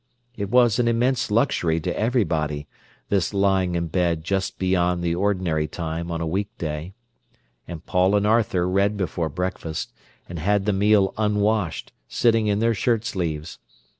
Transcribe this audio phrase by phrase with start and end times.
[0.35, 2.67] It was an immense luxury to everybody,
[3.09, 6.95] this lying in bed just beyond the ordinary time on a weekday.
[7.67, 9.93] And Paul and Arthur read before breakfast,
[10.27, 13.59] and had the meal unwashed, sitting in their shirt sleeves.